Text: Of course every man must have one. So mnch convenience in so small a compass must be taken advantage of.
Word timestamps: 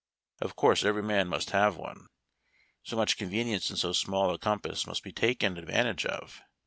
Of 0.41 0.55
course 0.55 0.83
every 0.83 1.03
man 1.03 1.27
must 1.27 1.51
have 1.51 1.77
one. 1.77 2.07
So 2.81 2.97
mnch 2.97 3.17
convenience 3.17 3.69
in 3.69 3.75
so 3.75 3.93
small 3.93 4.33
a 4.33 4.39
compass 4.39 4.87
must 4.87 5.03
be 5.03 5.11
taken 5.11 5.59
advantage 5.59 6.07
of. 6.07 6.41